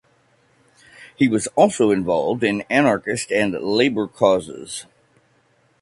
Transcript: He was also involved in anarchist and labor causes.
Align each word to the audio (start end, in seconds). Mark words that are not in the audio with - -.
He 1.15 1.27
was 1.27 1.45
also 1.55 1.91
involved 1.91 2.43
in 2.43 2.61
anarchist 2.71 3.31
and 3.31 3.53
labor 3.61 4.07
causes. 4.07 4.87